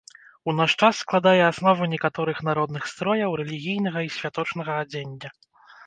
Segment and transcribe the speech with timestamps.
[0.51, 5.29] У наш час складае аснову некаторых народных строяў, рэлігійнага і святочнага адзення.